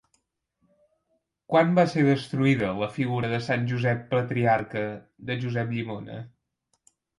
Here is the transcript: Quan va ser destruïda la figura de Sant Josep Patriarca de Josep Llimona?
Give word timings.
Quan 1.53 1.75
va 1.79 1.83
ser 1.91 2.05
destruïda 2.07 2.71
la 2.79 2.89
figura 2.97 3.31
de 3.35 3.41
Sant 3.49 3.69
Josep 3.73 4.03
Patriarca 4.15 4.85
de 5.31 5.39
Josep 5.47 5.73
Llimona? 5.79 6.21